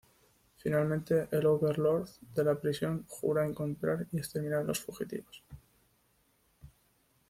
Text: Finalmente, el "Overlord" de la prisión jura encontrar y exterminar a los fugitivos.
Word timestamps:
Finalmente, 0.57 1.27
el 1.29 1.45
"Overlord" 1.45 2.09
de 2.33 2.43
la 2.43 2.55
prisión 2.59 3.05
jura 3.07 3.45
encontrar 3.45 4.07
y 4.11 4.17
exterminar 4.17 4.61
a 4.61 4.63
los 4.63 4.79
fugitivos. 4.79 5.43